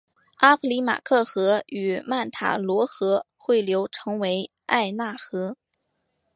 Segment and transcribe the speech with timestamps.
[0.37, 5.57] 阿普里马克河与曼塔罗河汇流成为埃纳河。